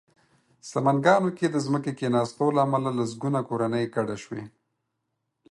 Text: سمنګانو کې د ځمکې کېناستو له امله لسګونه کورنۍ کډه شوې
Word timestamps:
سمنګانو 0.69 1.29
کې 1.37 1.47
د 1.49 1.55
ځمکې 1.65 1.91
کېناستو 1.99 2.45
له 2.55 2.61
امله 2.67 2.89
لسګونه 2.99 3.39
کورنۍ 3.49 3.85
کډه 3.95 4.17
شوې 4.23 4.43